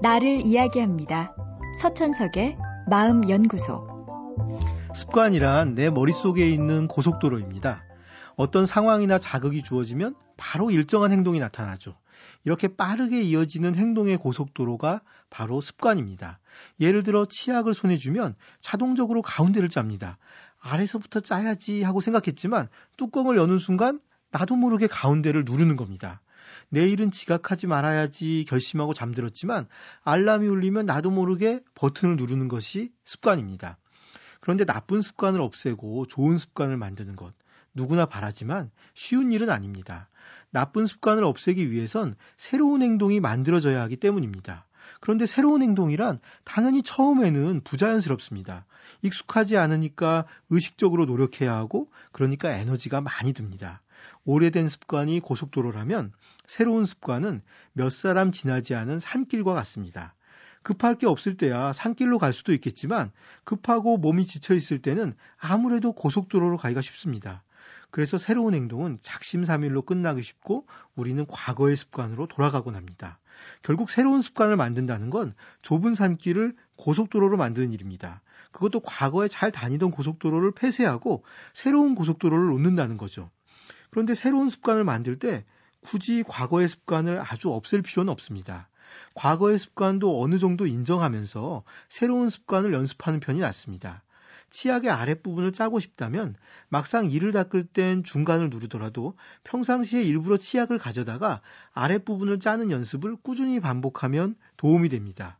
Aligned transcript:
나를 0.00 0.46
이야기합니다. 0.46 1.34
서천석의 1.80 2.56
마음연구소. 2.88 3.86
습관이란 4.94 5.74
내 5.74 5.90
머릿속에 5.90 6.48
있는 6.48 6.86
고속도로입니다. 6.86 7.82
어떤 8.36 8.64
상황이나 8.64 9.18
자극이 9.18 9.62
주어지면 9.62 10.14
바로 10.36 10.70
일정한 10.70 11.10
행동이 11.10 11.40
나타나죠. 11.40 11.96
이렇게 12.44 12.68
빠르게 12.68 13.20
이어지는 13.22 13.74
행동의 13.74 14.18
고속도로가 14.18 15.02
바로 15.30 15.60
습관입니다. 15.60 16.38
예를 16.80 17.02
들어 17.02 17.26
치약을 17.26 17.74
손에 17.74 17.98
쥐면 17.98 18.36
자동적으로 18.60 19.20
가운데를 19.20 19.68
짭니다. 19.68 20.18
아래서부터 20.60 21.20
짜야지 21.20 21.82
하고 21.82 22.00
생각했지만 22.00 22.68
뚜껑을 22.96 23.36
여는 23.36 23.58
순간 23.58 24.00
나도 24.30 24.56
모르게 24.56 24.86
가운데를 24.86 25.44
누르는 25.44 25.76
겁니다. 25.76 26.20
내일은 26.70 27.10
지각하지 27.10 27.66
말아야지 27.66 28.44
결심하고 28.48 28.94
잠들었지만 28.94 29.66
알람이 30.02 30.46
울리면 30.46 30.86
나도 30.86 31.10
모르게 31.10 31.60
버튼을 31.74 32.16
누르는 32.16 32.48
것이 32.48 32.92
습관입니다. 33.04 33.78
그런데 34.40 34.64
나쁜 34.64 35.00
습관을 35.00 35.40
없애고 35.40 36.06
좋은 36.06 36.36
습관을 36.36 36.76
만드는 36.76 37.16
것 37.16 37.34
누구나 37.74 38.06
바라지만 38.06 38.70
쉬운 38.94 39.32
일은 39.32 39.50
아닙니다. 39.50 40.08
나쁜 40.50 40.86
습관을 40.86 41.24
없애기 41.24 41.70
위해선 41.70 42.16
새로운 42.36 42.82
행동이 42.82 43.20
만들어져야 43.20 43.80
하기 43.82 43.96
때문입니다. 43.96 44.66
그런데 45.00 45.26
새로운 45.26 45.62
행동이란 45.62 46.18
당연히 46.44 46.82
처음에는 46.82 47.60
부자연스럽습니다. 47.62 48.66
익숙하지 49.02 49.56
않으니까 49.56 50.24
의식적으로 50.50 51.04
노력해야 51.04 51.54
하고 51.54 51.90
그러니까 52.10 52.50
에너지가 52.50 53.00
많이 53.00 53.32
듭니다. 53.32 53.82
오래된 54.24 54.68
습관이 54.68 55.20
고속도로라면 55.20 56.12
새로운 56.46 56.84
습관은 56.84 57.42
몇 57.72 57.90
사람 57.90 58.32
지나지 58.32 58.74
않은 58.74 59.00
산길과 59.00 59.54
같습니다. 59.54 60.14
급할 60.62 60.96
게 60.96 61.06
없을 61.06 61.36
때야 61.36 61.72
산길로 61.72 62.18
갈 62.18 62.32
수도 62.32 62.52
있겠지만 62.52 63.12
급하고 63.44 63.96
몸이 63.96 64.26
지쳐 64.26 64.54
있을 64.54 64.80
때는 64.80 65.14
아무래도 65.38 65.92
고속도로로 65.92 66.56
가기가 66.56 66.80
쉽습니다. 66.80 67.42
그래서 67.90 68.18
새로운 68.18 68.54
행동은 68.54 68.98
작심삼일로 69.00 69.82
끝나기 69.82 70.22
쉽고 70.22 70.66
우리는 70.94 71.24
과거의 71.26 71.76
습관으로 71.76 72.26
돌아가곤 72.26 72.76
합니다. 72.76 73.18
결국 73.62 73.88
새로운 73.88 74.20
습관을 74.20 74.56
만든다는 74.56 75.10
건 75.10 75.34
좁은 75.62 75.94
산길을 75.94 76.54
고속도로로 76.76 77.36
만드는 77.36 77.72
일입니다. 77.72 78.20
그것도 78.52 78.80
과거에 78.80 79.28
잘 79.28 79.52
다니던 79.52 79.90
고속도로를 79.90 80.52
폐쇄하고 80.52 81.24
새로운 81.54 81.94
고속도로를 81.94 82.48
놓는다는 82.48 82.96
거죠. 82.96 83.30
그런데 83.90 84.14
새로운 84.14 84.48
습관을 84.48 84.84
만들 84.84 85.18
때 85.18 85.44
굳이 85.80 86.24
과거의 86.26 86.68
습관을 86.68 87.20
아주 87.20 87.52
없앨 87.52 87.82
필요는 87.82 88.10
없습니다. 88.12 88.68
과거의 89.14 89.58
습관도 89.58 90.22
어느 90.22 90.38
정도 90.38 90.66
인정하면서 90.66 91.64
새로운 91.88 92.28
습관을 92.28 92.72
연습하는 92.72 93.20
편이 93.20 93.40
낫습니다. 93.40 94.02
치약의 94.50 94.90
아랫부분을 94.90 95.52
짜고 95.52 95.78
싶다면 95.78 96.34
막상 96.68 97.10
이를 97.10 97.32
닦을 97.32 97.66
땐 97.66 98.02
중간을 98.02 98.48
누르더라도 98.50 99.14
평상시에 99.44 100.02
일부러 100.02 100.36
치약을 100.38 100.78
가져다가 100.78 101.42
아랫부분을 101.72 102.40
짜는 102.40 102.70
연습을 102.70 103.16
꾸준히 103.22 103.60
반복하면 103.60 104.36
도움이 104.56 104.88
됩니다. 104.88 105.38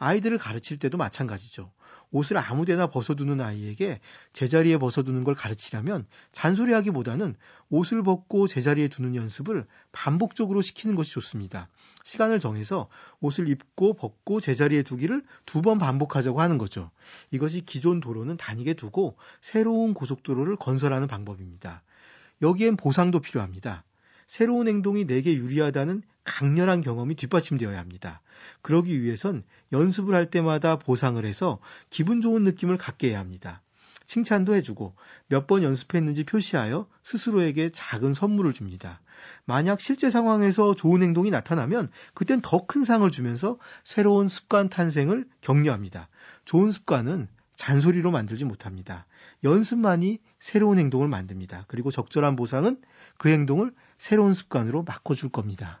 아이들을 0.00 0.38
가르칠 0.38 0.78
때도 0.78 0.96
마찬가지죠. 0.96 1.70
옷을 2.10 2.38
아무 2.38 2.64
데나 2.64 2.88
벗어두는 2.88 3.40
아이에게 3.40 4.00
제자리에 4.32 4.78
벗어두는 4.78 5.22
걸 5.22 5.34
가르치려면 5.34 6.06
잔소리하기보다는 6.32 7.36
옷을 7.68 8.02
벗고 8.02 8.48
제자리에 8.48 8.88
두는 8.88 9.14
연습을 9.14 9.66
반복적으로 9.92 10.62
시키는 10.62 10.96
것이 10.96 11.12
좋습니다. 11.12 11.68
시간을 12.02 12.40
정해서 12.40 12.88
옷을 13.20 13.48
입고 13.48 13.94
벗고 13.94 14.40
제자리에 14.40 14.82
두기를 14.82 15.22
두 15.46 15.60
번 15.60 15.78
반복하자고 15.78 16.40
하는 16.40 16.56
거죠. 16.56 16.90
이것이 17.30 17.60
기존 17.60 18.00
도로는 18.00 18.38
다니게 18.38 18.74
두고 18.74 19.18
새로운 19.42 19.92
고속도로를 19.92 20.56
건설하는 20.56 21.06
방법입니다. 21.06 21.82
여기엔 22.40 22.76
보상도 22.76 23.20
필요합니다. 23.20 23.84
새로운 24.26 24.66
행동이 24.66 25.04
내게 25.04 25.34
유리하다는 25.34 26.02
강렬한 26.24 26.80
경험이 26.80 27.14
뒷받침되어야 27.14 27.78
합니다. 27.78 28.20
그러기 28.62 29.02
위해선 29.02 29.42
연습을 29.72 30.14
할 30.14 30.30
때마다 30.30 30.76
보상을 30.76 31.24
해서 31.24 31.58
기분 31.90 32.20
좋은 32.20 32.44
느낌을 32.44 32.76
갖게 32.76 33.10
해야 33.10 33.18
합니다. 33.18 33.62
칭찬도 34.06 34.54
해주고 34.54 34.96
몇 35.28 35.46
번 35.46 35.62
연습했는지 35.62 36.24
표시하여 36.24 36.88
스스로에게 37.04 37.70
작은 37.70 38.12
선물을 38.12 38.52
줍니다. 38.52 39.00
만약 39.44 39.80
실제 39.80 40.10
상황에서 40.10 40.74
좋은 40.74 41.02
행동이 41.02 41.30
나타나면 41.30 41.90
그땐 42.14 42.40
더 42.42 42.66
큰 42.66 42.82
상을 42.84 43.08
주면서 43.10 43.58
새로운 43.84 44.26
습관 44.26 44.68
탄생을 44.68 45.26
격려합니다. 45.42 46.08
좋은 46.44 46.72
습관은 46.72 47.28
잔소리로 47.54 48.10
만들지 48.10 48.44
못합니다. 48.44 49.06
연습만이 49.44 50.18
새로운 50.40 50.78
행동을 50.78 51.06
만듭니다. 51.08 51.66
그리고 51.68 51.90
적절한 51.90 52.34
보상은 52.34 52.80
그 53.18 53.28
행동을 53.28 53.72
새로운 53.98 54.34
습관으로 54.34 54.84
바꿔줄 54.84 55.28
겁니다. 55.28 55.80